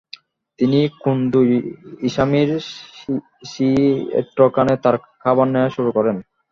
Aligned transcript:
তিনি 0.59 0.79
কোন্দো 1.03 1.39
ইসামির 2.07 2.49
শিএইকানে 3.51 4.75
তার 4.83 4.95
খাবার 5.21 5.47
নেয়া 5.53 5.69
শুরু 5.75 5.89
করেন। 5.97 6.15